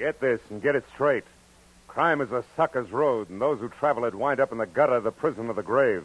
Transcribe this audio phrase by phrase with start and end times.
[0.00, 1.24] Get this and get it straight.
[1.86, 4.98] Crime is a sucker's road, and those who travel it wind up in the gutter,
[4.98, 6.04] the prison, or the grave.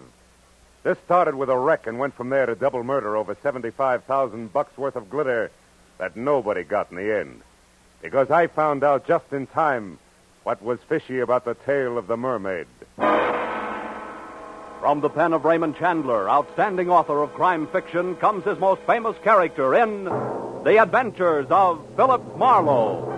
[0.83, 4.78] This started with a wreck and went from there to double murder over 75,000 bucks
[4.78, 5.50] worth of glitter
[5.97, 7.39] that nobody got in the end.
[8.02, 9.98] Because I found out just in time
[10.43, 12.68] what was fishy about the tale of the mermaid.
[14.82, 19.16] From the pen of Raymond Chandler, outstanding author of crime fiction, comes his most famous
[19.23, 23.14] character in The Adventures of Philip Marlowe.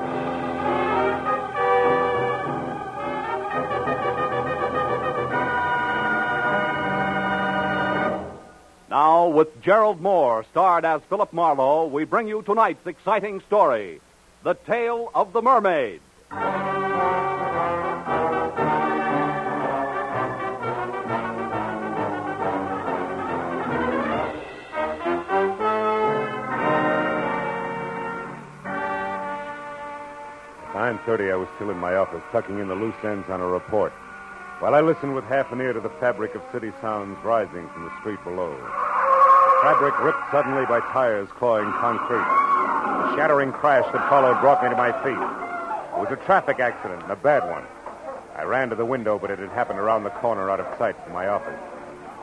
[9.17, 13.99] Now, with Gerald Mohr, starred as Philip Marlowe, we bring you tonight's exciting story
[14.43, 16.01] The Tail of the Mermaid.
[16.29, 16.37] At
[30.75, 33.47] Nine thirty, I was still in my office, tucking in the loose ends on a
[33.47, 33.93] report,
[34.59, 37.85] while I listened with half an ear to the fabric of city sounds rising from
[37.85, 38.55] the street below.
[39.61, 42.17] Fabric ripped suddenly by tires clawing concrete.
[42.17, 45.17] The shattering crash that followed brought me to my feet.
[45.17, 47.63] It was a traffic accident, and a bad one.
[48.35, 50.95] I ran to the window, but it had happened around the corner out of sight
[51.03, 51.59] from my office.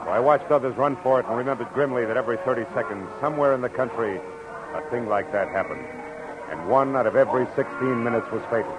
[0.04, 3.52] So I watched others run for it and remembered grimly that every 30 seconds, somewhere
[3.52, 4.20] in the country,
[4.74, 5.84] a thing like that happened.
[6.50, 8.78] And one out of every 16 minutes was fatal.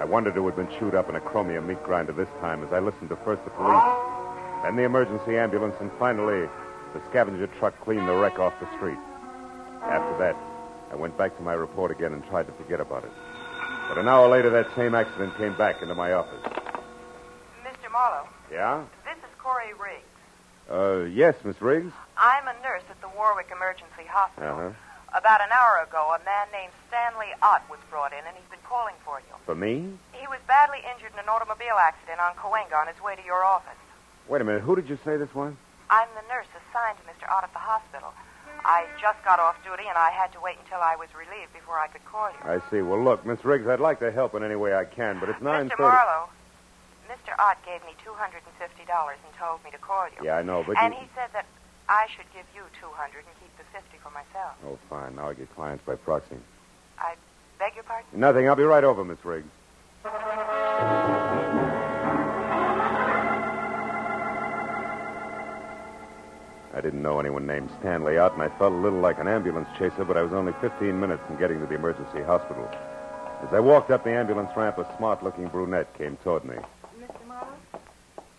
[0.00, 2.72] I wondered who had been chewed up in a chromium meat grinder this time as
[2.72, 4.01] I listened to first the police,
[4.62, 6.48] then the emergency ambulance, and finally
[6.94, 8.98] the scavenger truck cleaned the wreck off the street.
[9.82, 10.36] After that,
[10.92, 13.10] I went back to my report again and tried to forget about it.
[13.88, 16.40] But an hour later, that same accident came back into my office.
[17.64, 17.90] Mr.
[17.90, 18.84] Marlowe, Yeah?
[19.04, 20.06] this is Corey Riggs.
[20.70, 21.92] Uh, yes, Miss Riggs?
[22.16, 24.56] I'm a nurse at the Warwick Emergency Hospital.
[24.70, 25.18] Uh-huh.
[25.18, 28.62] About an hour ago, a man named Stanley Ott was brought in, and he's been
[28.64, 29.34] calling for you.
[29.44, 29.92] For me?
[30.12, 33.44] He was badly injured in an automobile accident on Cahuenga on his way to your
[33.44, 33.76] office.
[34.32, 34.64] Wait a minute.
[34.64, 35.52] Who did you say this was?
[35.92, 37.28] I'm the nurse assigned to Mr.
[37.28, 38.16] Ott at the hospital.
[38.64, 41.76] I just got off duty, and I had to wait until I was relieved before
[41.76, 42.40] I could call you.
[42.40, 42.80] I see.
[42.80, 45.38] Well, look, Miss Riggs, I'd like to help in any way I can, but it's
[45.40, 45.68] 9.30.
[45.68, 45.78] Mr.
[45.80, 46.30] Marlowe,
[47.12, 47.36] Mr.
[47.38, 50.24] Ott gave me $250 and told me to call you.
[50.24, 51.00] Yeah, I know, but And you...
[51.00, 51.44] he said that
[51.90, 54.56] I should give you 200 and keep the 50 for myself.
[54.64, 55.14] Oh, fine.
[55.16, 56.40] Now I get clients by proxy.
[56.98, 57.16] I
[57.58, 58.08] beg your pardon?
[58.18, 58.48] Nothing.
[58.48, 59.52] I'll be right over, Miss Riggs.
[66.74, 69.68] I didn't know anyone named Stanley Ott, and I felt a little like an ambulance
[69.78, 72.66] chaser, but I was only 15 minutes from getting to the emergency hospital.
[73.42, 76.54] As I walked up the ambulance ramp, a smart-looking brunette came toward me.
[76.98, 77.26] Mr.
[77.26, 77.48] Marlowe?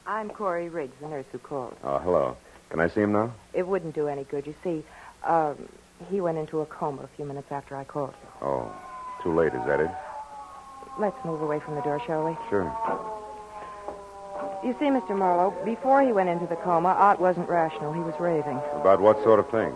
[0.07, 1.75] I'm Corey Riggs, the nurse who called.
[1.83, 2.37] Oh, hello.
[2.69, 3.33] Can I see him now?
[3.53, 4.47] It wouldn't do any good.
[4.47, 4.83] You see,
[5.23, 5.69] um,
[6.09, 8.15] he went into a coma a few minutes after I called.
[8.41, 8.71] Oh,
[9.21, 9.91] too late, is that it?
[10.97, 12.35] Let's move away from the door, shall we?
[12.49, 13.11] Sure.
[14.63, 15.17] You see, Mr.
[15.17, 17.91] Marlowe, before he went into the coma, Ott wasn't rational.
[17.91, 19.73] He was raving About what sort of thing?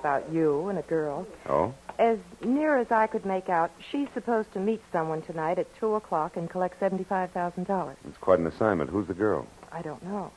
[0.00, 1.26] about you and a girl.
[1.48, 1.74] Oh?
[1.98, 5.94] As near as I could make out, she's supposed to meet someone tonight at 2
[5.94, 7.96] o'clock and collect $75,000.
[8.06, 8.90] It's quite an assignment.
[8.90, 9.46] Who's the girl?
[9.72, 10.30] I don't know.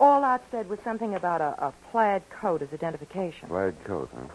[0.00, 3.48] All Ott said was something about a, a plaid coat as identification.
[3.48, 4.26] Plaid coat, huh?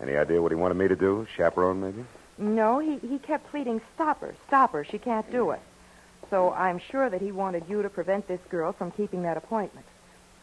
[0.00, 1.26] Any idea what he wanted me to do?
[1.36, 2.04] Chaperone, maybe?
[2.38, 5.60] No, he, he kept pleading, stop her, stop her, she can't do it.
[6.30, 9.86] So I'm sure that he wanted you to prevent this girl from keeping that appointment.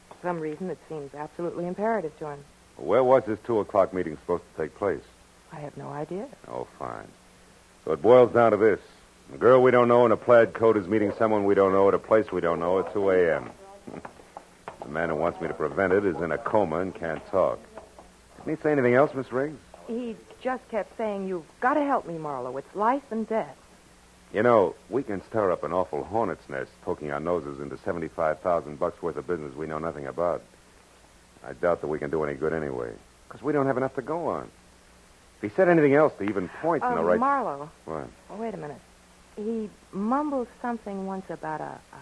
[0.10, 2.44] For some reason that seems absolutely imperative to him.
[2.78, 5.04] Where was this two o'clock meeting supposed to take place?
[5.52, 6.28] I have no idea.
[6.48, 7.08] Oh, fine.
[7.86, 8.80] So it boils down to this.
[9.34, 11.88] A girl we don't know in a plaid coat is meeting someone we don't know
[11.88, 13.50] at a place we don't know at 2 a.m.
[14.82, 17.60] the man who wants me to prevent it is in a coma and can't talk.
[18.38, 19.58] Didn't he say anything else, Miss Riggs?
[19.88, 22.58] He just kept saying, You've got to help me, Marlowe.
[22.58, 23.56] It's life and death.
[24.34, 28.78] You know, we can stir up an awful hornet's nest poking our noses into 75,000
[28.80, 30.42] bucks worth of business we know nothing about.
[31.46, 32.92] I doubt that we can do any good anyway,
[33.28, 34.50] because we don't have enough to go on.
[35.42, 37.16] If he said anything else to even point in the right...
[37.16, 37.70] Oh, Marlowe.
[37.86, 38.08] What?
[38.32, 38.82] Oh, wait a minute.
[39.36, 42.02] He mumbled something once about a, a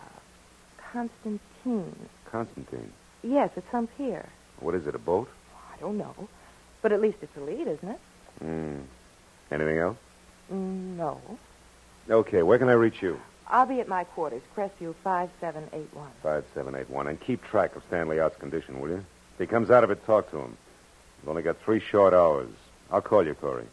[0.92, 1.96] Constantine.
[2.26, 2.92] Constantine.
[3.22, 4.28] Yes, it's some pier.
[4.60, 5.30] What is it, a boat?
[5.76, 6.30] I don't know.
[6.82, 8.00] But at least it's a lead, isn't it?
[8.40, 8.80] Hmm.
[9.52, 9.98] Anything else?
[10.52, 11.20] Mm, No.
[12.10, 13.20] Okay, where can I reach you?
[13.48, 16.08] I'll be at my quarters, Crestview 5781.
[16.22, 17.08] 5781.
[17.08, 19.06] And keep track of Stanley Ott's condition, will you?
[19.36, 20.58] If he comes out of it, talk to him.
[21.22, 22.50] We've only got three short hours.
[22.92, 23.66] I'll call you, Corey.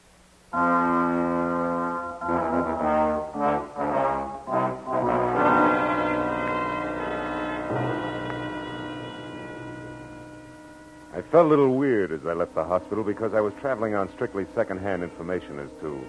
[11.13, 14.09] I felt a little weird as I left the hospital because I was traveling on
[14.13, 16.01] strictly second-hand information as to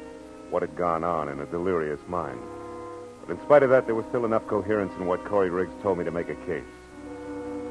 [0.52, 2.40] what had gone on in a delirious mind.
[3.26, 5.98] But in spite of that, there was still enough coherence in what Corey Riggs told
[5.98, 6.64] me to make a case.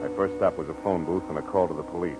[0.00, 2.16] My first stop was a phone booth and a call to the police,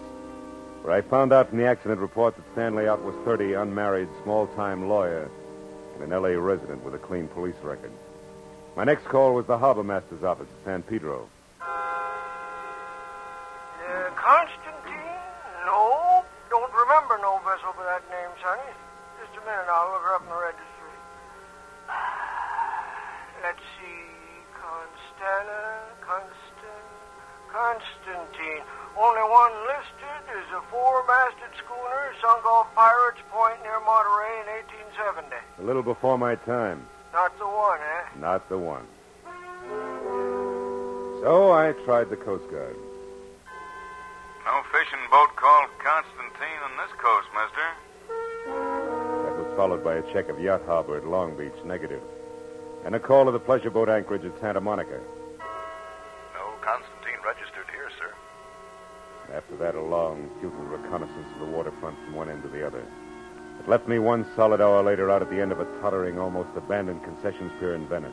[0.83, 4.89] where I found out from the accident report that Stanley Ott was 30, unmarried, small-time
[4.89, 5.31] lawyer,
[5.95, 6.39] and an L.A.
[6.39, 7.93] resident with a clean police record.
[8.77, 11.29] My next call was the harbor master's office at San Pedro.
[27.81, 28.63] Constantine.
[28.99, 34.47] Only one listed is a four-masted schooner sunk off Pirates Point near Monterey in
[35.25, 35.37] 1870.
[35.59, 36.85] A little before my time.
[37.13, 38.19] Not the one, eh?
[38.19, 38.87] Not the one.
[41.23, 42.77] So I tried the Coast Guard.
[44.45, 47.67] No fishing boat called Constantine on this coast, mister.
[49.25, 52.03] That was followed by a check of Yacht Harbor at Long Beach, negative.
[52.85, 54.99] And a call to the pleasure boat anchorage at Santa Monica.
[59.33, 62.85] After that, a long, futile reconnaissance of the waterfront from one end to the other.
[63.61, 66.49] It left me one solid hour later out at the end of a tottering, almost
[66.57, 68.11] abandoned concessions pier in Venice,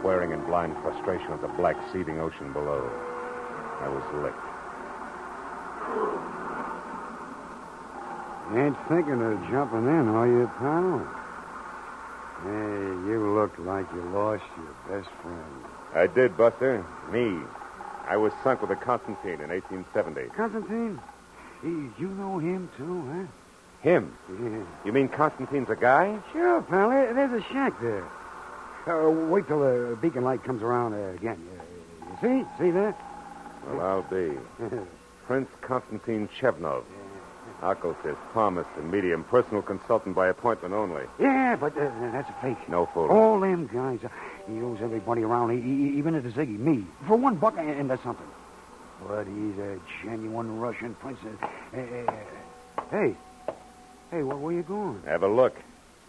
[0.00, 2.88] swearing in blind frustration at the black, seething ocean below.
[3.80, 4.56] I was licked.
[8.56, 11.04] Ain't thinking of jumping in, are you, pal?
[12.44, 15.64] Hey, you look like you lost your best friend.
[15.94, 16.84] I did, Buster.
[17.12, 17.40] Me.
[18.08, 20.28] I was sunk with a Constantine in 1870.
[20.36, 21.00] Constantine?
[21.62, 23.24] You you know him, too, huh?
[23.80, 24.16] Him?
[24.30, 24.64] Yeah.
[24.84, 26.18] You mean Constantine's a guy?
[26.32, 26.90] Sure, pal.
[26.90, 28.04] There's a shack there.
[28.86, 31.44] Uh, wait till the beacon light comes around uh, again.
[31.58, 31.62] Uh,
[32.10, 32.48] you see?
[32.58, 32.96] See that?
[33.66, 34.32] Well, I'll be.
[35.26, 36.84] Prince Constantine Chevnov.
[37.62, 39.24] Occultist, palmist, and medium.
[39.24, 41.04] Personal consultant by appointment only.
[41.18, 42.68] yeah, but uh, that's a fake.
[42.68, 43.12] No photo.
[43.14, 44.00] All them guys.
[44.04, 44.08] Uh,
[44.46, 46.58] he knows everybody around, e- e- even at the Ziggy.
[46.58, 46.84] Me.
[47.08, 48.26] For one buck and, and that's something.
[49.08, 51.18] But he's a genuine Russian prince.
[51.24, 52.12] Uh, uh,
[52.90, 53.14] hey.
[54.10, 55.02] Hey, where, where you going?
[55.06, 55.54] Have a look.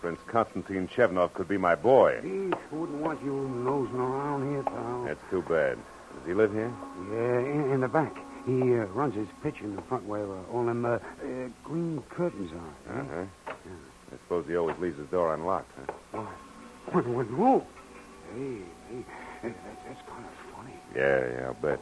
[0.01, 2.19] Prince Constantine Chevnov could be my boy.
[2.21, 5.03] He wouldn't want you nosing around here, pal.
[5.05, 5.77] That's too bad.
[6.13, 6.71] Does he live here?
[7.11, 8.15] Yeah, in, in the back.
[8.47, 10.99] He uh, runs his pitch in the front where uh, all them uh, uh,
[11.65, 13.01] green curtains are.
[13.01, 13.25] Uh-huh.
[14.09, 15.69] I suppose he always leaves his door unlocked,
[16.13, 16.23] huh?
[16.93, 17.67] What, what, whoa.
[18.33, 18.59] Hey,
[18.89, 19.03] hey,
[19.41, 20.73] hey, that, that's kind of funny.
[20.95, 21.81] Yeah, yeah, I'll bet.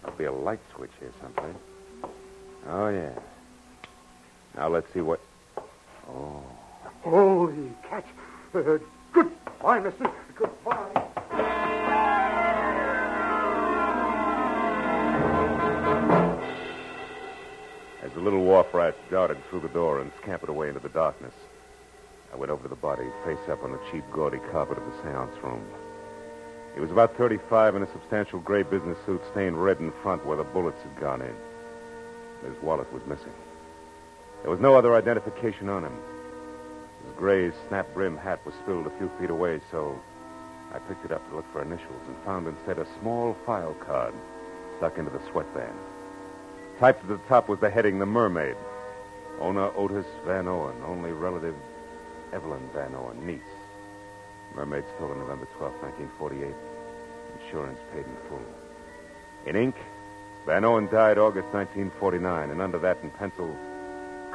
[0.00, 1.56] There'll be a light switch here someplace.
[2.68, 3.12] Oh, yeah.
[4.56, 5.20] Now let's see what.
[6.08, 6.42] Oh.
[7.02, 8.06] Holy catch.
[8.54, 8.78] Uh,
[9.12, 10.10] goodbye, mister.
[10.38, 11.05] Goodbye.
[18.16, 21.34] The little wharf rat darted through the door and scampered away into the darkness,
[22.32, 25.02] I went over to the body, face up on the cheap, gaudy carpet of the
[25.02, 25.62] seance room.
[26.74, 30.38] He was about 35 in a substantial gray business suit stained red in front where
[30.38, 31.34] the bullets had gone in.
[32.42, 33.34] His wallet was missing.
[34.40, 35.96] There was no other identification on him.
[37.04, 39.94] His gray snap brim hat was spilled a few feet away, so
[40.72, 44.14] I picked it up to look for initials and found instead a small file card
[44.78, 45.76] stuck into the sweatband.
[46.78, 48.56] Typed at the top was the heading The Mermaid.
[49.40, 51.54] Ona Otis Van Owen, only relative
[52.34, 53.40] Evelyn Van Owen, niece.
[54.54, 56.54] Mermaid stolen November 12, 1948.
[57.40, 58.44] Insurance paid in full.
[59.46, 59.74] In ink,
[60.44, 63.56] Van Owen died August 1949, and under that in pencil,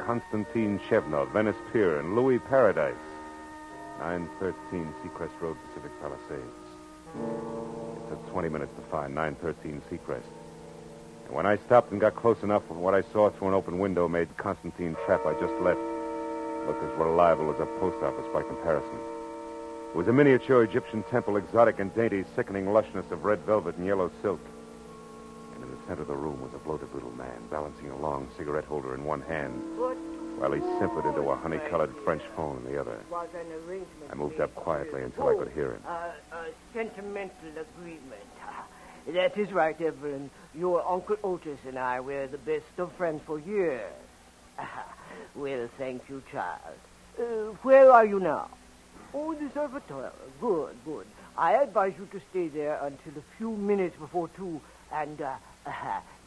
[0.04, 2.94] Konstantin Chevnov, Venice Pier, and Louis Paradise,
[4.00, 6.42] 913 Seacrest Road, Pacific Palisades.
[7.14, 10.41] It took 20 minutes to find 913 Seacrest.
[11.32, 14.06] And when I stopped and got close enough, what I saw through an open window
[14.06, 15.80] made Constantine trap I just left
[16.66, 18.98] look as reliable as a post office by comparison.
[19.88, 23.86] It was a miniature Egyptian temple, exotic and dainty, sickening lushness of red velvet and
[23.86, 24.40] yellow silk.
[25.54, 28.28] And in the center of the room was a bloated little man, balancing a long
[28.36, 29.54] cigarette holder in one hand,
[30.36, 32.98] while he simpered into a honey-colored French phone in the other.
[33.10, 34.10] Was an arrangement.
[34.10, 35.82] I moved up quietly until I could hear him.
[35.88, 38.28] Uh, a sentimental agreement.
[39.06, 40.30] That is right, Evelyn.
[40.54, 43.90] Your Uncle Otis and I were the best of friends for years.
[45.34, 46.58] well, thank you, child.
[47.18, 47.22] Uh,
[47.62, 48.48] where are you now?
[49.14, 50.10] Oh, the Observatory.
[50.40, 51.06] Good, good.
[51.36, 54.60] I advise you to stay there until a few minutes before two,
[54.92, 55.34] and uh,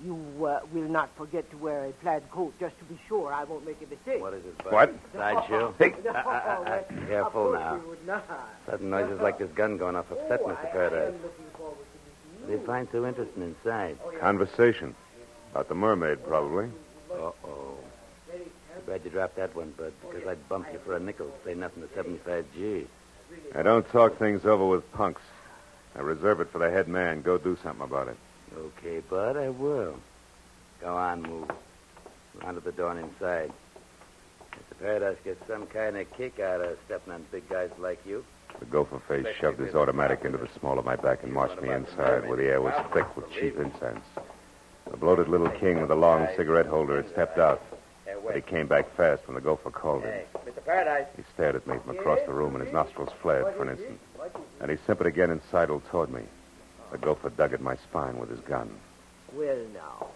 [0.03, 0.15] you
[0.45, 3.65] uh, will not forget to wear a plaid coat, just to be sure I won't
[3.65, 4.21] make a mistake.
[4.21, 4.73] What is it, Bud?
[4.73, 4.93] What?
[5.13, 5.73] Sideshow?
[5.79, 5.93] Hey.
[6.03, 7.75] No, Uh, uh, uh, that- careful of course now.
[7.75, 8.25] you would not.
[8.69, 10.93] Sudden noises like this gun going off upset Oh, Mr.
[10.93, 11.13] I-
[12.45, 12.67] I Paradise.
[12.69, 13.97] am looking forward to meeting What do you find so interesting inside?
[14.19, 14.95] Conversation.
[15.51, 16.69] About the mermaid, probably.
[17.11, 17.77] Uh-oh.
[18.85, 21.31] Glad you dropped that one, Bud, because I'd bump you for a nickel.
[21.45, 22.85] Say nothing to 75G.
[23.55, 25.21] I don't talk things over with punks.
[25.95, 27.21] I reserve it for the head man.
[27.21, 28.17] Go do something about it.
[28.57, 29.95] Okay, Bud, I will.
[30.81, 31.49] Go on, move.
[32.41, 33.51] Round to the door and inside.
[34.51, 34.79] Mr.
[34.79, 38.23] Paradise gets some kind of kick out of stepping on big guys like you.
[38.59, 41.69] The gopher face shoved his automatic into the small of my back and marched me
[41.69, 44.05] inside, where the air was thick with cheap incense.
[44.89, 47.61] The bloated little king with the long cigarette holder had stepped out,
[48.23, 50.21] but he came back fast when the gopher called him.
[50.45, 50.63] Mr.
[50.63, 51.07] Paradise.
[51.15, 53.99] He stared at me from across the room, and his nostrils flared for an instant.
[54.59, 56.21] And he simpered again and sidled toward me.
[56.91, 58.69] The gopher dug at my spine with his gun.
[59.33, 60.07] Well, now,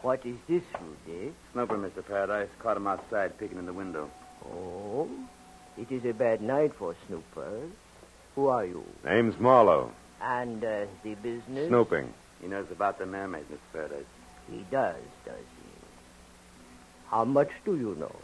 [0.00, 1.32] what is this, Rudy?
[1.52, 2.04] Snooper, Mr.
[2.04, 2.48] Paradise.
[2.58, 4.10] Caught him outside peeking in the window.
[4.46, 5.08] Oh,
[5.78, 7.70] it is a bad night for snoopers.
[8.34, 8.84] Who are you?
[9.04, 9.92] Name's Marlowe.
[10.20, 11.68] And uh, the business?
[11.68, 12.12] Snooping.
[12.40, 13.58] He knows about the mermaid, Mr.
[13.72, 14.04] Paradise.
[14.50, 15.62] He does, does he?
[17.08, 18.14] How much do you know?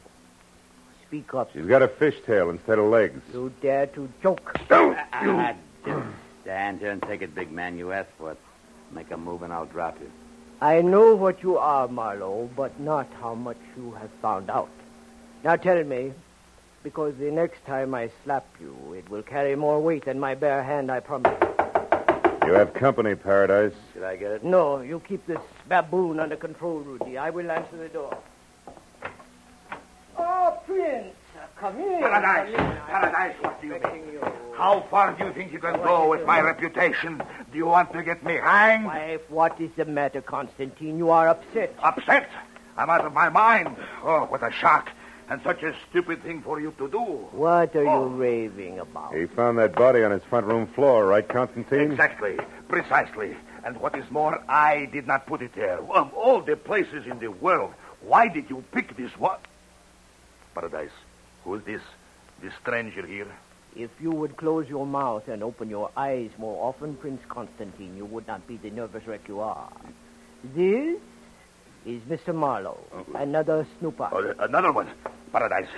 [1.06, 1.52] Speak up.
[1.52, 3.20] She's got a fishtail instead of legs.
[3.32, 4.58] You dare to joke?
[4.70, 6.06] Ah, just
[6.42, 7.78] stand here and take it, big man.
[7.78, 8.38] You asked for it.
[8.90, 10.10] Make a move and I'll drop you.
[10.60, 14.70] I know what you are, Marlowe, but not how much you have found out.
[15.44, 16.12] Now tell me,
[16.88, 20.62] because the next time I slap you, it will carry more weight than my bare
[20.62, 21.36] hand, I promise.
[22.46, 23.74] You have company, Paradise.
[23.92, 24.42] Did I get it?
[24.42, 27.18] No, you keep this baboon under control, Rudy.
[27.18, 28.16] I will answer the door.
[30.16, 31.14] Oh, Prince,
[31.60, 32.00] come in.
[32.00, 32.70] Paradise, Come in.
[32.70, 34.12] I'm Paradise, what do you mean?
[34.14, 34.20] you.
[34.54, 37.22] How far do you think you can go with my reputation?
[37.52, 38.86] Do you want to get me hanged?
[38.86, 40.96] Wife, what is the matter, Constantine?
[40.96, 41.74] You are upset.
[41.82, 42.30] Upset?
[42.78, 43.76] I'm out of my mind.
[44.02, 44.90] Oh, what a shock.
[45.30, 46.98] And such a stupid thing for you to do.
[47.32, 48.08] What are Oh.
[48.08, 49.14] you raving about?
[49.14, 51.92] He found that body on his front room floor, right, Constantine?
[51.92, 52.38] Exactly.
[52.68, 53.36] Precisely.
[53.64, 55.78] And what is more, I did not put it there.
[55.78, 59.38] Of all the places in the world, why did you pick this one?
[60.54, 60.90] Paradise,
[61.44, 61.82] who is this?
[62.40, 63.26] This stranger here?
[63.76, 68.06] If you would close your mouth and open your eyes more often, Prince Constantine, you
[68.06, 69.68] would not be the nervous wreck you are.
[70.54, 70.98] This
[71.84, 72.34] is Mr.
[72.34, 73.04] Marlowe, oh.
[73.14, 74.08] another snooper.
[74.10, 74.88] Oh, another one.
[75.32, 75.68] Paradise.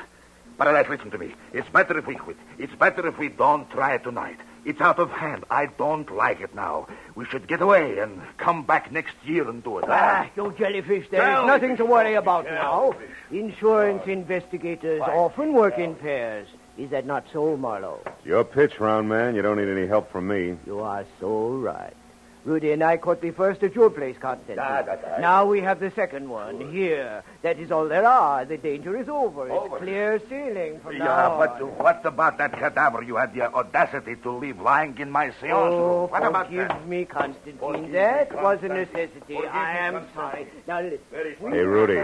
[0.59, 1.35] Paradise, listen to me.
[1.53, 2.37] It's better if we quit.
[2.59, 4.37] It's better if we don't try it tonight.
[4.67, 5.45] It's out of hand.
[5.51, 6.87] I don't like it now.
[7.15, 9.87] We should get away and come back next year and do it.
[9.89, 11.47] Ah, you jellyfish, there is Jellyfish.
[11.47, 12.95] nothing to worry about now.
[13.31, 16.47] Insurance investigators often work in pairs.
[16.77, 18.01] Is that not so, Marlowe?
[18.25, 19.35] Your pitch, round man.
[19.35, 20.57] You don't need any help from me.
[20.67, 21.95] You are so right.
[22.45, 24.57] Rudy and I caught the first at your place, Constantine.
[24.57, 25.19] Da, da, da.
[25.19, 27.23] Now we have the second one here.
[27.43, 28.47] That is all there are.
[28.47, 29.47] The danger is over.
[29.47, 29.77] It's Over.
[29.79, 31.05] clear sailing from now.
[31.05, 31.69] Yeah, now but on.
[31.79, 35.79] what about that cadaver you had the audacity to leave lying in my seance Oh,
[36.01, 36.11] room?
[36.11, 36.89] What about forgive that?
[36.89, 37.59] me, Constantine.
[37.59, 39.35] Forgive that me, was a necessity.
[39.37, 40.15] Forgive I am Constantine.
[40.15, 40.47] sorry.
[40.67, 40.99] Now listen.
[41.11, 41.53] Very sorry.
[41.53, 41.95] Hey, Rudy.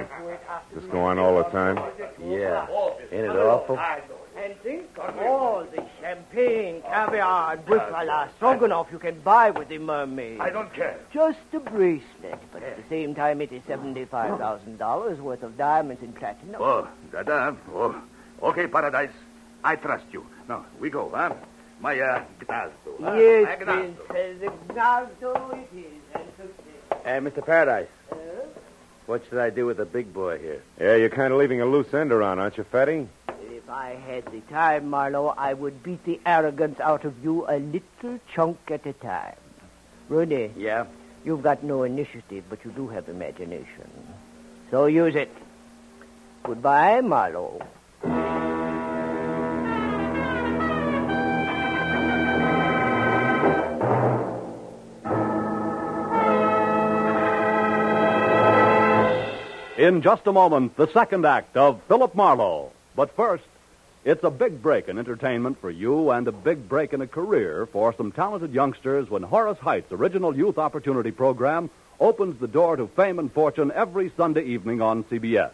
[0.74, 1.76] This go on all the time?
[2.22, 2.66] Yeah.
[3.10, 3.78] Ain't it awful?
[4.36, 9.78] And think of all the champagne, caviar, and buffalo stroganoff you can buy with the
[9.78, 10.40] mermaid.
[10.40, 10.98] I don't care.
[11.12, 15.56] Just a bracelet, but at the same time, it is seventy-five thousand dollars worth of
[15.56, 16.60] diamonds and platinum.
[16.60, 17.54] Oh, da-da.
[17.74, 18.00] Oh.
[18.42, 19.10] Okay, Paradise.
[19.64, 20.26] I trust you.
[20.48, 21.34] Now, we go, huh?
[21.80, 22.70] My, uh, gnazdo.
[23.02, 23.14] huh?
[23.14, 23.98] yes, My Prince,
[24.68, 25.52] gnazdo.
[25.54, 27.02] It is, and success.
[27.04, 27.44] Hey, Mr.
[27.44, 27.88] Paradise.
[29.06, 30.62] What should I do with the big boy here?
[30.80, 33.08] Yeah, you're kind of leaving a loose end around, aren't you, Fatty?
[33.66, 37.58] If I had the time, Marlowe, I would beat the arrogance out of you a
[37.58, 39.34] little chunk at a time.
[40.08, 40.84] Rudy, Yeah?
[41.24, 43.90] you've got no initiative, but you do have imagination.
[44.70, 45.32] So use it.
[46.44, 47.60] Goodbye, Marlowe.
[59.78, 62.72] In just a moment, the second act of Philip Marlowe.
[62.96, 63.44] But first,
[64.06, 67.66] it's a big break in entertainment for you and a big break in a career
[67.66, 72.86] for some talented youngsters when Horace Heidt's original youth opportunity program opens the door to
[72.86, 75.50] fame and fortune every Sunday evening on CBS.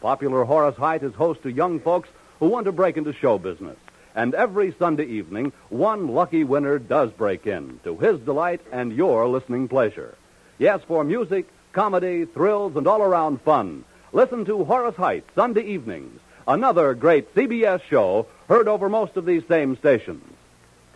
[0.00, 3.76] Popular Horace Heidt is host to young folks who want to break into show business.
[4.14, 9.26] And every Sunday evening, one lucky winner does break in, to his delight and your
[9.26, 10.14] listening pleasure.
[10.58, 13.84] Yes, for music, comedy, thrills, and all around fun.
[14.12, 19.42] Listen to Horace Heidt's Sunday evenings, another great CBS show heard over most of these
[19.46, 20.24] same stations.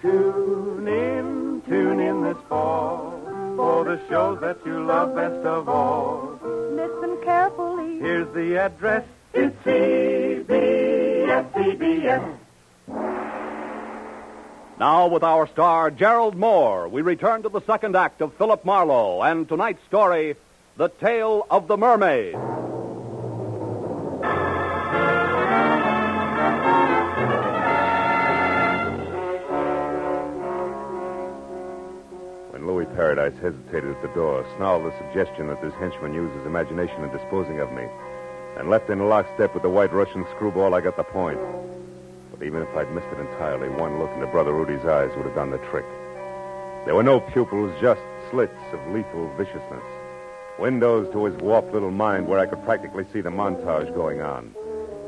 [0.00, 3.21] Tune in, tune in this fall
[3.56, 6.40] for the shows that you love best of all.
[6.42, 7.99] Listen carefully.
[8.00, 9.04] Here's the address.
[9.35, 12.38] It's CBS, CBS.
[14.80, 19.23] Now, with our star, Gerald Mohr, we return to the second act of Philip Marlowe
[19.23, 20.35] and tonight's story,
[20.76, 22.35] The Tail of the Mermaid.
[33.14, 37.12] Paradise hesitated at the door, snarled the suggestion that this henchman used his imagination in
[37.12, 37.85] disposing of me,
[38.57, 41.38] and left in lockstep with the white Russian screwball, I got the point.
[42.31, 45.35] But even if I'd missed it entirely, one look into Brother Rudy's eyes would have
[45.35, 45.85] done the trick.
[46.87, 48.00] There were no pupils, just
[48.31, 49.85] slits of lethal viciousness.
[50.59, 54.54] Windows to his warped little mind where I could practically see the montage going on.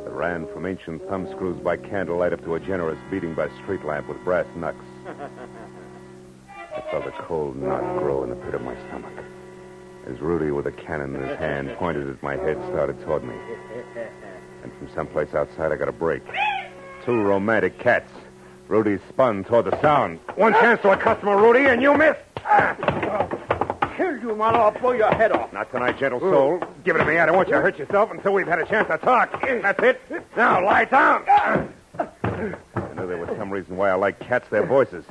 [0.04, 4.08] It ran from ancient thumbscrews by candlelight up to a generous beating by street lamp
[4.10, 4.84] with brass knucks.
[6.94, 9.12] I felt a cold knot grow in the pit of my stomach.
[10.06, 13.34] As Rudy, with a cannon in his hand, pointed at my head, started toward me.
[14.62, 16.22] And from someplace outside, I got a break.
[17.04, 18.12] Two romantic cats.
[18.68, 20.20] Rudy spun toward the sound.
[20.36, 22.20] One chance to a customer, Rudy, and you missed.
[23.96, 24.60] Kill you, Marlowe.
[24.60, 25.52] I'll blow your head off.
[25.52, 26.62] Not tonight, gentle soul.
[26.84, 27.18] Give it to me.
[27.18, 29.42] I don't want you to hurt yourself until we've had a chance to talk.
[29.42, 30.00] That's it.
[30.36, 31.24] Now, lie down.
[31.26, 35.04] I knew there was some reason why I like cats, their voices.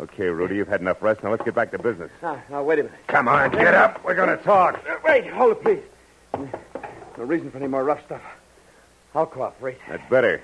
[0.00, 1.22] Okay, Rudy, you've had enough rest.
[1.22, 2.10] Now let's get back to business.
[2.20, 2.98] Now, now, wait a minute.
[3.06, 4.04] Come on, get up.
[4.04, 4.80] We're going to talk.
[4.88, 5.82] Uh, wait, hold it, please.
[7.16, 8.22] No reason for any more rough stuff.
[9.14, 9.78] I'll cooperate.
[9.88, 10.42] That's better.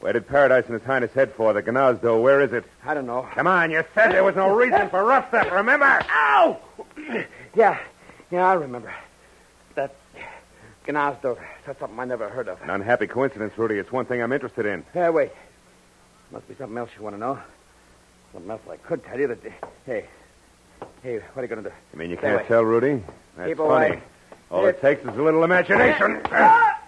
[0.00, 1.54] Where did Paradise and His Highness head for?
[1.54, 2.22] The Gnazdo.
[2.22, 2.64] Where is it?
[2.84, 3.26] I don't know.
[3.34, 5.86] Come on, you said there was no reason for rough stuff, remember?
[6.10, 6.60] Ow!
[7.54, 7.78] Yeah,
[8.30, 8.92] yeah, I remember.
[9.74, 9.96] That
[10.86, 12.60] Gnazdo, that's something I never heard of.
[12.60, 13.76] An unhappy coincidence, Rudy.
[13.76, 14.84] It's one thing I'm interested in.
[14.92, 15.30] Hey, wait.
[16.30, 17.38] Must be something else you want to know.
[18.36, 19.38] Something else I could tell you that.
[19.86, 20.04] Hey,
[21.02, 21.74] hey, what are you going to do?
[21.94, 23.02] You mean you can't tell, Rudy?
[23.34, 23.86] That's Keep funny.
[23.94, 24.02] away.
[24.50, 26.20] All it takes is a little imagination.
[26.30, 26.82] Ah!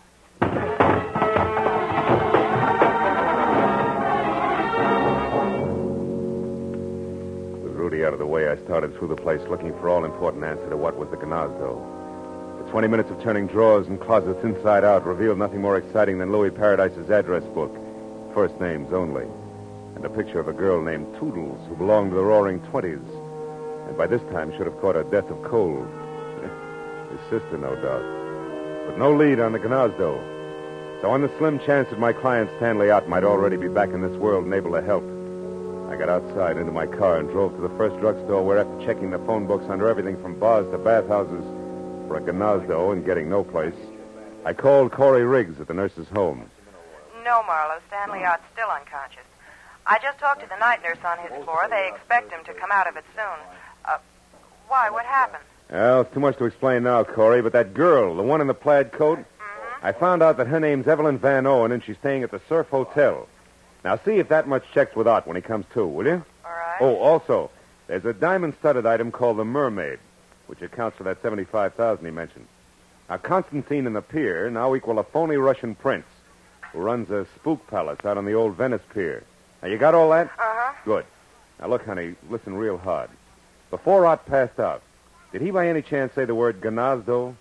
[7.63, 10.45] With Rudy out of the way, I started through the place looking for all important
[10.45, 12.63] answer to what was the Gnazdo.
[12.63, 16.31] The 20 minutes of turning drawers and closets inside out revealed nothing more exciting than
[16.31, 17.75] Louis Paradise's address book,
[18.35, 19.25] first names only,
[19.95, 23.07] and a picture of a girl named Toodles who belonged to the Roaring Twenties,
[23.87, 25.87] and by this time should have caught a death of cold.
[27.11, 28.87] His sister, no doubt.
[28.87, 30.37] But no lead on the Gnazdo.
[31.01, 34.03] So on the slim chance that my client Stanley Ott might already be back in
[34.03, 35.05] this world and able to help,
[35.89, 39.11] I got outside into my car and drove to the first drugstore where, after checking
[39.11, 41.45] the phone books under everything from bars to bathhouses
[42.09, 43.75] for a Gnazdo and getting no place,
[44.45, 46.51] I called Corey Riggs at the nurse's home.
[47.25, 47.81] No, Marlowe.
[47.89, 49.28] Stanley Ott's still unconscious.
[49.91, 51.67] I just talked to the night nurse on his floor.
[51.71, 53.47] They expect him to come out of it soon.
[53.87, 53.97] Uh,
[54.69, 54.91] why?
[54.91, 55.43] What happened?
[55.71, 58.55] Well, it's too much to explain now, Corey, but that girl, the one in the
[58.55, 59.25] plaid coat,
[59.83, 62.69] I found out that her name's Evelyn Van Owen and she's staying at the Surf
[62.69, 63.27] Hotel.
[63.85, 66.25] Now, see if that much checks with Ott when he comes to, will you?
[66.45, 66.79] All right.
[66.81, 67.51] Oh, also,
[67.87, 70.01] there's a diamond-studded item called the Mermaid,
[70.49, 72.47] which accounts for that seventy-five thousand he mentioned.
[73.09, 76.07] Now, Constantine and the pier now equal a phony Russian prince
[76.73, 79.25] who runs a spook palace out on the old Venice pier.
[79.63, 80.27] Now, you got all that?
[80.27, 80.73] Uh-huh.
[80.85, 81.05] Good.
[81.61, 83.11] Now, look, honey, listen real hard.
[83.71, 84.83] Before Ott passed out,
[85.33, 87.35] did he by any chance say the word Gnazdo?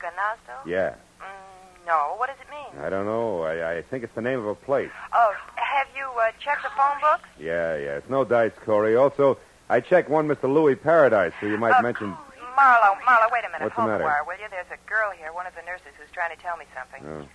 [0.00, 0.66] Gnazdo?
[0.66, 0.94] Yeah.
[1.20, 2.14] Mm, no.
[2.16, 2.84] What does it mean?
[2.84, 3.42] I don't know.
[3.42, 4.90] I, I think it's the name of a place.
[5.12, 7.28] Oh, have you uh, checked the phone books?
[7.38, 7.96] Yeah, yeah.
[7.96, 8.96] It's no dice, Corey.
[8.96, 10.44] Also, I checked one Mr.
[10.44, 12.16] Louis Paradise, who you might Uh, mention.
[12.56, 13.62] Marlowe, Marlowe, wait a minute.
[13.64, 14.04] What's the Hold matter?
[14.04, 14.46] wire, will you?
[14.50, 17.02] There's a girl here, one of the nurses, who's trying to tell me something.
[17.04, 17.26] Oh.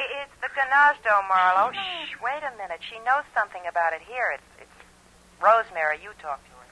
[0.00, 1.72] It's the Gnazdo, Marlowe.
[1.72, 2.80] Shh, wait a minute.
[2.88, 4.32] She knows something about it here.
[4.34, 4.80] It's it's
[5.42, 5.98] Rosemary.
[6.02, 6.66] You talk to her.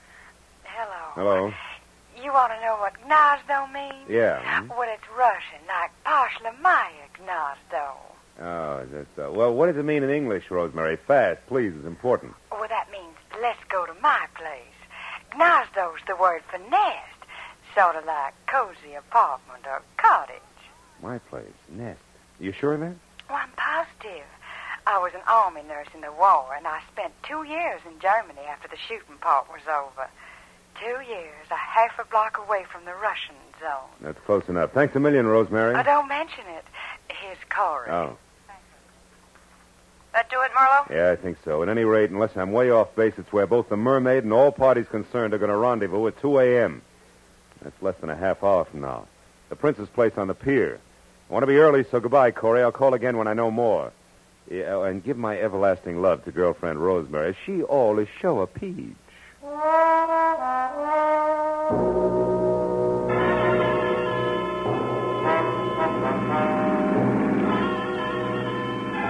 [0.65, 1.05] Hello.
[1.15, 1.55] Hello.
[2.23, 4.09] You want to know what Gnazdo means?
[4.09, 4.41] Yeah.
[4.43, 4.69] hmm?
[4.69, 7.95] Well, it's Russian, like Pashlamaya Gnazdo.
[8.41, 10.97] Oh, that's, uh, well, what does it mean in English, Rosemary?
[10.97, 11.73] Fast, please.
[11.77, 12.35] It's important.
[12.51, 14.79] Well, that means let's go to my place.
[15.33, 17.19] Gnazdo's the word for nest,
[17.77, 20.41] sort of like cozy apartment or cottage.
[21.03, 22.01] My place, nest.
[22.41, 22.95] You sure of that?
[23.29, 24.27] Well, I'm positive.
[24.87, 28.41] I was an army nurse in the war, and I spent two years in Germany
[28.49, 30.09] after the shooting part was over.
[30.81, 33.91] Two years, a half a block away from the Russian zone.
[34.01, 34.73] That's close enough.
[34.73, 35.75] Thanks a million, Rosemary.
[35.75, 36.65] I don't mention it.
[37.09, 37.91] Here's Corey.
[37.91, 38.17] Oh,
[40.15, 40.87] That do it, Marlowe?
[40.91, 41.63] yeah, I think so.
[41.63, 44.53] At any rate, unless I'm way off base, it's where both the mermaid and all
[44.53, 46.81] parties concerned are going to rendezvous at 2 a.m.
[47.61, 49.07] That's less than a half hour from now.
[49.51, 50.79] The Prince's place on the pier.
[51.29, 52.63] I want to be early, so goodbye, Corey.
[52.63, 53.93] I'll call again when I know more.
[54.51, 57.37] Yeah, oh, and give my everlasting love to girlfriend Rosemary.
[57.45, 58.95] She all is show a peach.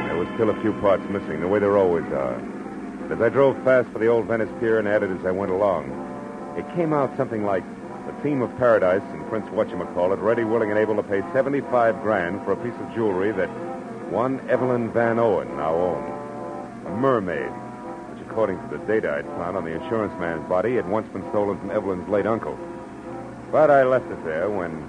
[0.07, 2.37] There was still a few parts missing, the way there always are.
[3.02, 5.52] But as I drove fast for the old Venice Pier and added as I went
[5.52, 5.85] along,
[6.59, 7.62] it came out something like
[8.09, 12.42] The team of Paradise and Prince Whatchamacallit ready, willing, and able to pay 75 grand
[12.42, 13.51] for a piece of jewelry that
[14.11, 16.87] one Evelyn Van Owen now owned.
[16.87, 17.53] A mermaid,
[18.11, 21.29] which, according to the data I'd found on the insurance man's body, had once been
[21.29, 22.59] stolen from Evelyn's late uncle.
[23.53, 24.81] But I left it there when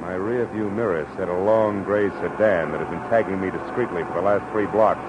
[0.00, 4.14] my rearview mirror said a long gray sedan that had been tagging me discreetly for
[4.14, 5.06] the last three blocks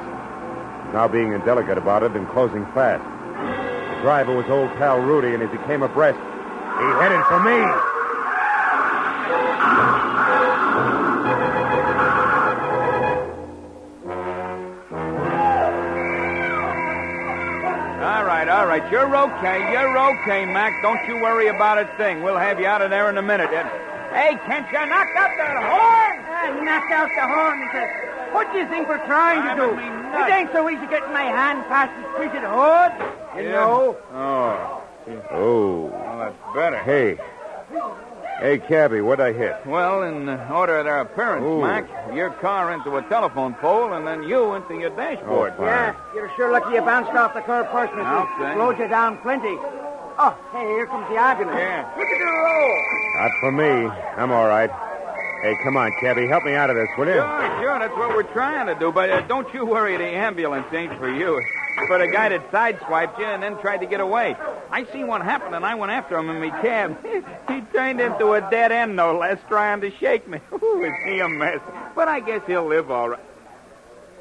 [0.93, 3.01] now being indelicate about it and closing fast.
[3.01, 6.19] The driver was old pal Rudy, and as he came abreast,
[6.81, 7.59] he headed for me.
[18.01, 18.81] All right, all right.
[18.91, 19.71] You're okay.
[19.71, 20.81] You're okay, Mac.
[20.81, 22.23] Don't you worry about a thing.
[22.23, 23.51] We'll have you out of there in a minute.
[23.53, 23.69] And-
[24.11, 26.25] Hey, can't you knock out that horn?
[26.27, 27.87] Ah, I knocked out the horn, sir.
[28.33, 29.69] What do you think we're trying to do?
[29.79, 32.91] It ain't so easy getting my hand past the treated hood.
[33.37, 33.51] You Yeah.
[33.55, 33.95] know.
[34.13, 34.81] Oh,
[35.31, 35.85] Oh.
[35.85, 36.77] well, that's better.
[36.83, 37.17] Hey.
[38.39, 39.55] Hey, cabby, what'd I hit?
[39.67, 41.61] Well, in order of their appearance, Ooh.
[41.61, 45.53] Mac, your car into a telephone pole, and then you into your dashboard.
[45.59, 45.63] Oh.
[45.63, 48.03] Yeah, you're sure lucky you bounced off the curb first, Mr.
[48.03, 48.55] I'll say.
[48.55, 49.57] Slowed you down plenty.
[50.17, 51.57] Oh, hey, here comes the ambulance.
[51.57, 51.85] Yeah.
[51.97, 52.83] Look at the roll.
[53.21, 53.87] Not for me.
[54.17, 54.71] I'm all right.
[55.41, 56.27] Hey, come on, cabby.
[56.27, 57.13] Help me out of this, will you?
[57.13, 58.91] Sure, sure, that's what we're trying to do.
[58.91, 61.37] But uh, don't you worry, the ambulance ain't for you.
[61.37, 64.35] It's for the guy that sideswiped you and then tried to get away.
[64.69, 67.03] I seen what happened, and I went after him in my cab.
[67.47, 70.39] he turned into a dead end, no less, trying to shake me.
[70.53, 71.59] Ooh, is he a mess?
[71.95, 73.23] But I guess he'll live all right.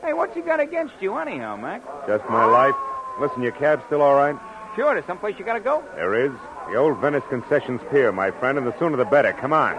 [0.03, 1.83] Hey, what you got against you, anyhow, Mac?
[2.07, 2.75] Just my life.
[3.21, 4.37] Listen, your cab's still all right?
[4.75, 5.85] Sure, there's someplace you gotta go.
[5.97, 6.33] There is.
[6.71, 9.35] The old Venice Concessions Pier, my friend, and the sooner the better.
[9.35, 9.77] Come on.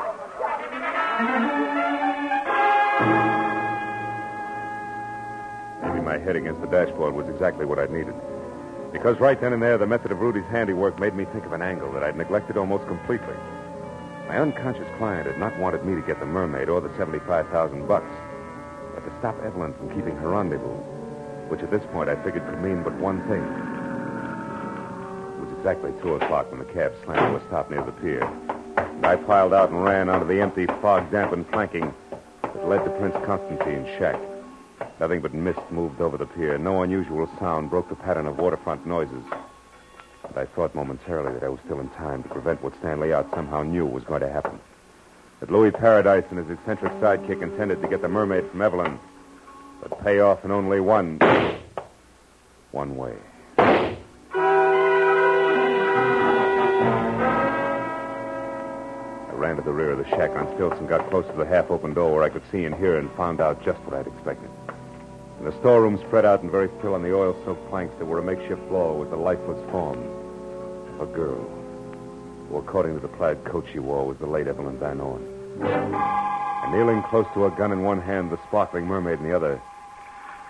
[5.81, 8.15] Maybe my head against the dashboard was exactly what I'd needed.
[8.91, 11.61] Because right then and there, the method of Rudy's handiwork made me think of an
[11.61, 13.35] angle that I'd neglected almost completely.
[14.27, 18.11] My unconscious client had not wanted me to get the mermaid or the 75,000 bucks,
[18.93, 20.77] but to stop Evelyn from keeping her rendezvous,
[21.49, 23.43] which at this point I figured could mean but one thing.
[25.35, 28.29] It was exactly 2 o'clock when the cab slammed to a stop near the pier.
[28.81, 31.93] And I piled out and ran onto the empty, fog-dampened planking
[32.41, 34.19] that led to Prince Constantine's shack.
[34.99, 36.57] Nothing but mist moved over the pier.
[36.57, 39.23] No unusual sound broke the pattern of waterfront noises.
[40.27, 43.29] And I thought momentarily that I was still in time to prevent what Stanley Ott
[43.33, 44.59] somehow knew was going to happen.
[45.39, 48.99] That Louis Paradise and his eccentric sidekick intended to get the mermaid from Evelyn,
[49.81, 51.19] but pay off in only one...
[52.71, 53.15] one way.
[59.41, 61.95] Ran to the rear of the shack on stilts and got close to the half-open
[61.95, 64.51] door where I could see and hear and found out just what I'd expected.
[65.39, 68.23] In the storeroom, spread out and very still on the oil-soaked planks that were a
[68.23, 69.97] makeshift floor, with the lifeless form
[70.93, 71.43] of a girl,
[72.49, 75.25] who, according to the plaid coat she wore, was the late Evelyn Van Owen.
[75.63, 79.59] And kneeling close to a gun in one hand, the sparkling mermaid in the other,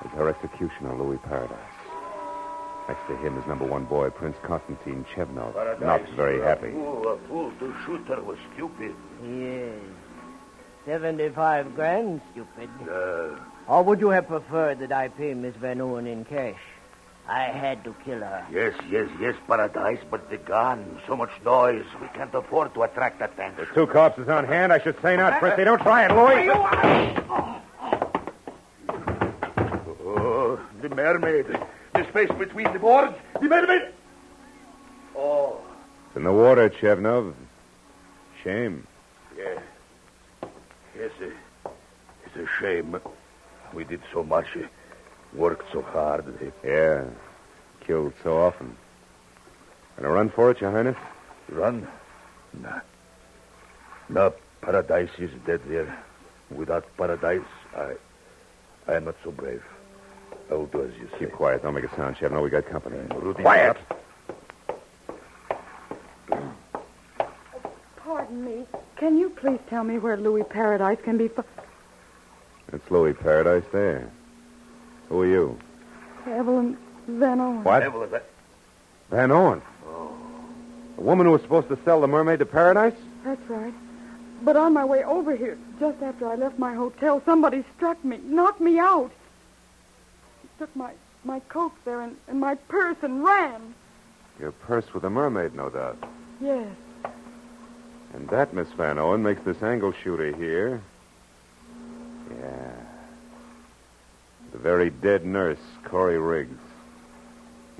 [0.03, 1.70] was her executioner, Louis Paradise.
[2.91, 6.67] Next to him is number one boy, Prince Constantine Chevnov, not very happy.
[6.67, 8.93] A fool, a fool to shoot her was stupid.
[9.23, 9.79] Yes.
[10.85, 12.69] Seventy-five grand, stupid.
[12.89, 16.59] Uh, Or would you have preferred that I pay Miss Van Owen in cash?
[17.29, 18.45] I had to kill her.
[18.51, 21.85] yes, yes, yes, Paradise, but the gun, so much noise.
[22.01, 23.55] We can't afford to attract attention.
[23.55, 24.73] There's two corpses on hand.
[24.73, 25.63] I should say not, Fristy.
[25.63, 26.49] Don't try it, Louis.
[30.03, 31.45] Oh, the mermaid.
[32.01, 33.13] The space between the boards.
[33.39, 33.89] The mermaid.
[35.15, 35.59] Oh,
[36.07, 37.33] It's in the water, Chevnov.
[38.43, 38.87] Shame.
[39.37, 39.59] yeah.
[40.97, 41.69] Yes, uh,
[42.25, 42.99] it's a shame.
[43.73, 44.61] We did so much, uh,
[45.35, 46.25] worked so hard.
[46.27, 47.03] Uh, Yeah.
[47.81, 48.75] Killed so often.
[49.97, 50.97] Gonna run for it, Your Highness?
[51.49, 51.87] Run?
[52.63, 52.79] Nah.
[54.09, 55.95] No, Paradise is dead there.
[56.49, 57.45] Without Paradise,
[57.77, 57.93] I,
[58.87, 59.63] I am not so brave.
[60.51, 61.19] I will do as you say.
[61.19, 61.63] Keep quiet.
[61.63, 62.43] Don't make a sound, Chevnov.
[62.43, 62.97] We got company.
[63.15, 63.77] Rudy, Quiet!
[67.97, 68.65] Pardon me.
[68.97, 71.47] Can you please tell me where Louis Paradise can be found?
[72.73, 74.09] It's Louis Paradise there.
[75.09, 75.57] Who are you?
[76.27, 77.63] Evelyn Van Owen.
[77.63, 77.83] What?
[77.83, 78.25] Evelyn, that-
[79.09, 79.61] Van Owen.
[79.87, 80.11] Oh.
[80.97, 82.93] The woman who was supposed to sell the mermaid to Paradise?
[83.23, 83.73] That's right.
[84.43, 88.19] But on my way over here, just after I left my hotel, somebody struck me,
[88.23, 89.11] knocked me out.
[90.61, 90.91] Took my,
[91.23, 93.73] my coat there and, and my purse and ran.
[94.39, 95.97] Your purse with the mermaid, no doubt.
[96.39, 96.67] Yes.
[98.13, 100.79] And that, Miss Van Owen, makes this angle shooter here.
[102.39, 102.73] Yeah.
[104.51, 106.59] The very dead nurse, Corey Riggs.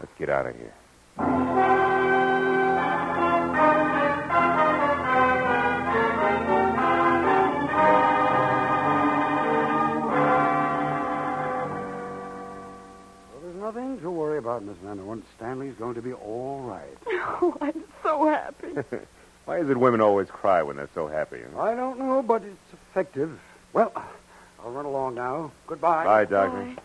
[0.00, 1.73] Let's get out of here.
[14.54, 15.20] About, Miss Van Owen.
[15.36, 16.96] Stanley's going to be all right.
[17.42, 18.68] Oh, I'm so happy.
[19.44, 21.40] Why is it women always cry when they're so happy?
[21.52, 21.60] huh?
[21.60, 23.40] I don't know, but it's effective.
[23.72, 23.92] Well,
[24.62, 25.50] I'll run along now.
[25.66, 26.04] Goodbye.
[26.04, 26.76] Bye, Doctor.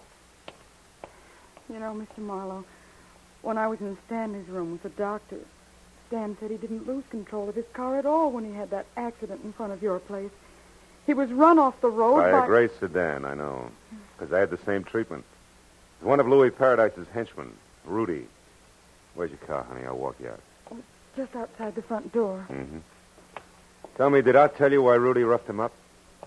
[1.72, 2.18] You know, Mr.
[2.18, 2.66] Marlowe,
[3.44, 5.38] when I was in Stanley's room with the doctor,
[6.08, 8.88] Stan said he didn't lose control of his car at all when he had that
[8.98, 10.32] accident in front of your place.
[11.06, 12.44] He was run off the road By by...
[12.44, 13.70] a gray sedan, I know.
[14.18, 15.26] Because I had the same treatment.
[16.02, 17.52] Was one of Louis Paradise's henchmen,
[17.86, 18.28] Rudy.
[19.16, 19.86] Where's your car, honey?
[19.86, 20.40] I'll walk you out.
[21.18, 22.46] Just outside the front door.
[22.50, 22.78] Mm-hmm.
[23.98, 25.74] Tell me, did I tell you why Rudy roughed him up?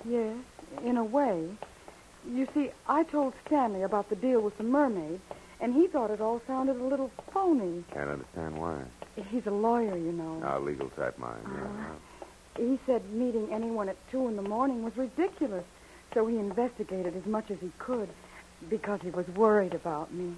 [0.05, 0.37] Yes,
[0.85, 1.49] in a way.
[2.31, 5.21] You see, I told Stanley about the deal with the mermaid,
[5.61, 7.85] and he thought it all sounded a little phony.
[7.95, 8.83] Can't understand why.
[9.31, 10.43] He's a lawyer, you know.
[10.45, 11.41] Our legal type mind.
[11.47, 11.67] Uh-huh.
[12.59, 12.67] Yeah.
[12.69, 15.65] He said meeting anyone at two in the morning was ridiculous,
[16.13, 18.11] so he investigated as much as he could
[18.69, 20.35] because he was worried about me.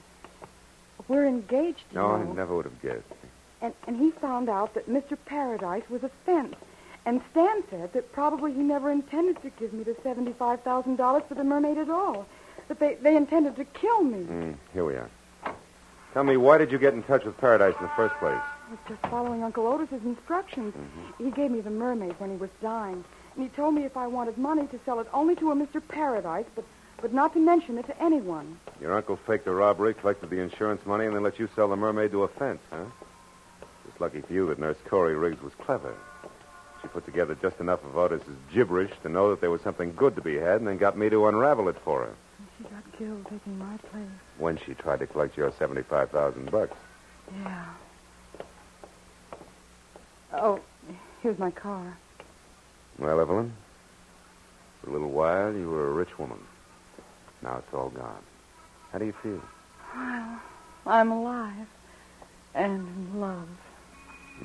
[1.08, 3.02] We're engaged, you No, I never would have guessed.
[3.60, 5.16] And, and he found out that Mr.
[5.24, 6.54] Paradise was a fence.
[7.06, 11.44] And Stan said that probably he never intended to give me the $75,000 for the
[11.44, 12.26] mermaid at all.
[12.68, 14.20] That they, they intended to kill me.
[14.20, 15.10] Mm, here we are.
[16.14, 18.40] Tell me, why did you get in touch with Paradise in the first place?
[18.66, 20.72] I was just following Uncle Otis's instructions.
[20.72, 21.24] Mm-hmm.
[21.24, 23.04] He gave me the mermaid when he was dying.
[23.34, 25.82] And he told me if I wanted money to sell it only to a Mr.
[25.86, 26.64] Paradise, but,
[27.04, 28.58] but not to mention it to anyone.
[28.80, 31.76] Your uncle faked the robbery, collected the insurance money, and then let you sell the
[31.76, 32.86] mermaid to a fence, huh?
[33.86, 35.94] It's lucky for you that Nurse Corey Riggs was clever.
[36.80, 40.16] She put together just enough of Otis's gibberish to know that there was something good
[40.16, 42.14] to be had, and then got me to unravel it for her.
[42.38, 44.08] And she got killed taking my place.
[44.38, 46.76] When she tried to collect your seventy-five thousand bucks.
[47.42, 47.64] Yeah.
[50.32, 50.58] Oh,
[51.22, 51.98] here's my car.
[52.98, 53.52] Well, Evelyn,
[54.80, 56.38] for a little while you were a rich woman.
[57.44, 58.22] Now it's all gone.
[58.90, 59.42] How do you feel?
[59.94, 60.40] Well,
[60.86, 61.66] I'm alive.
[62.54, 63.48] And in love.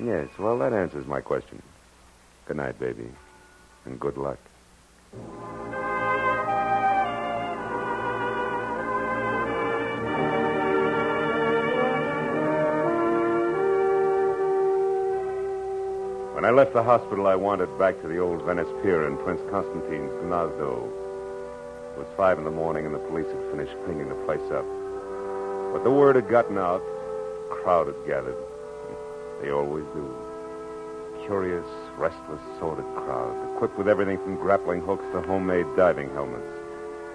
[0.04, 1.62] Yes, well, that answers my question.
[2.44, 3.08] Good night, baby,
[3.86, 4.38] and good luck.
[16.34, 19.40] When I left the hospital, I wandered back to the old Venice Pier in Prince
[19.50, 21.09] Constantine's Gnazdo.
[22.00, 24.64] It was five in the morning, and the police had finished cleaning the place up.
[25.74, 26.80] But the word had gotten out.
[27.52, 28.38] A crowd had gathered.
[29.42, 30.08] They always do.
[31.26, 31.66] Curious,
[31.98, 36.48] restless, sordid crowd, equipped with everything from grappling hooks to homemade diving helmets.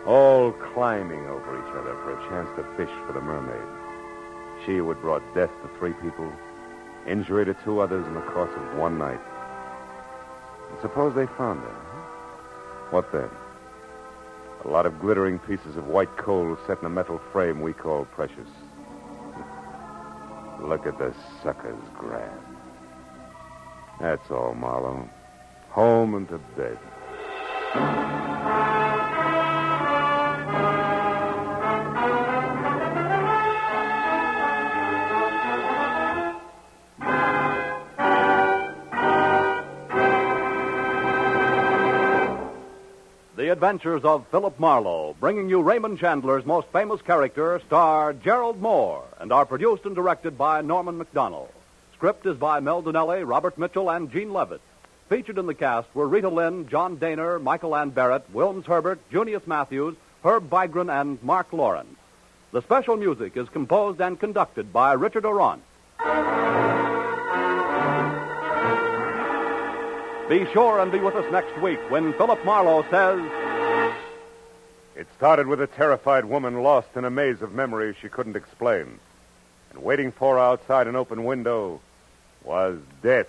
[0.05, 3.67] All climbing over each other for a chance to fish for the mermaid.
[4.67, 6.31] She who had brought death to three people,
[7.07, 9.21] injury to two others in the course of one night.
[10.69, 11.75] And suppose they found her.
[12.91, 13.31] What then?
[14.65, 18.05] A lot of glittering pieces of white coal set in a metal frame we call
[18.05, 18.49] precious.
[20.59, 22.41] Look at the suckers grab.
[23.99, 25.07] That's all, Marlowe.
[25.69, 26.79] Home and to bed.
[43.55, 49.31] Adventures of Philip Marlowe, bringing you Raymond Chandler's most famous character, star Gerald Mohr, and
[49.31, 51.47] are produced and directed by Norman Macdonnell.
[51.93, 54.59] Script is by Mel Dinelli, Robert Mitchell, and Gene Levitt.
[55.07, 59.47] Featured in the cast were Rita Lynn, John Dehner, Michael Ann Barrett, Wilms Herbert, Junius
[59.47, 61.95] Matthews, Herb Vigran, and Mark Lawrence.
[62.51, 65.61] The special music is composed and conducted by Richard Aurandt.
[70.27, 73.44] Be sure and be with us next week when Philip Marlowe says.
[74.95, 78.97] It started with a terrified woman lost in a maze of memories she couldn't explain.
[79.71, 81.81] And waiting for her outside an open window
[82.45, 83.27] was death.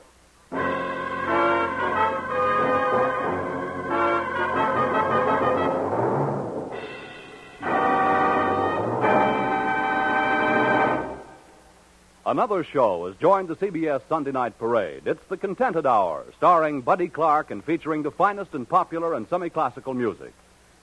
[12.25, 15.03] Another show has joined the CBS Sunday Night Parade.
[15.07, 19.49] It's The Contented Hour, starring Buddy Clark and featuring the finest in popular and semi
[19.49, 20.33] classical music.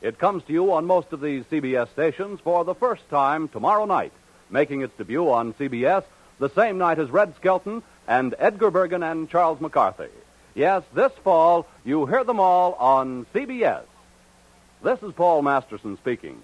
[0.03, 3.85] It comes to you on most of these CBS stations for the first time tomorrow
[3.85, 4.11] night,
[4.49, 6.03] making its debut on CBS
[6.39, 10.09] the same night as Red Skelton and Edgar Bergen and Charles McCarthy.
[10.55, 13.85] Yes, this fall, you hear them all on CBS.
[14.83, 16.41] This is Paul Masterson speaking.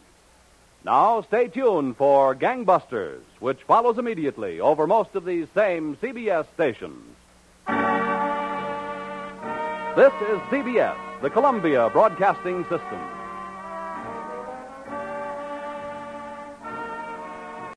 [0.85, 7.03] Now, stay tuned for Gangbusters, which follows immediately over most of these same CBS stations.
[9.97, 13.18] This is CBS, the Columbia Broadcasting System.